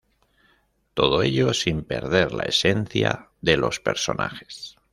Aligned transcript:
Todo 0.95 1.21
ello 1.21 1.53
sin 1.53 1.83
perder 1.83 2.33
la 2.33 2.41
esencia 2.45 3.29
de 3.41 3.55
los 3.57 3.79
personajes. 3.79 4.75